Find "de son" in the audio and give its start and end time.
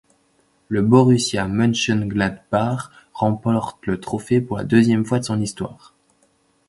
5.19-5.39